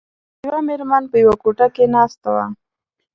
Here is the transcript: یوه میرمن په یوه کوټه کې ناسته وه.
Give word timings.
یوه 0.45 0.59
میرمن 0.67 1.03
په 1.11 1.17
یوه 1.23 1.35
کوټه 1.43 1.67
کې 1.75 1.83
ناسته 1.93 2.27
وه. 2.35 2.45